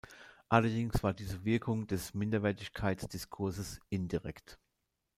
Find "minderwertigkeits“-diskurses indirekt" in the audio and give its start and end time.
2.15-4.57